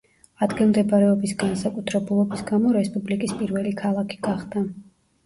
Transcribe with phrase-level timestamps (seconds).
[0.43, 4.65] ადგილმდებარეობის განსაკუთრებულობის გამო რესპუბლიკის პირველი ქალაქი გახდა.